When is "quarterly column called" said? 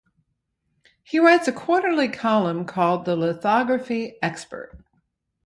1.51-3.05